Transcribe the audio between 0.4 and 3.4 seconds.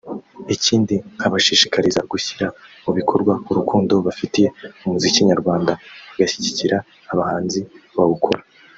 ikindi nkabashishikariza gushyira mu bikorwa